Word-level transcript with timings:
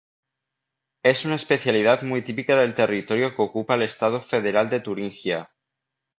Es 1.03 1.25
una 1.25 1.35
especialidad 1.35 2.01
muy 2.01 2.23
típica 2.23 2.55
del 2.59 2.73
territorio 2.73 3.35
que 3.35 3.41
ocupa 3.43 3.75
el 3.75 3.83
estado 3.83 4.19
federal 4.19 4.67
de 4.67 4.79
Turingia. 4.79 5.51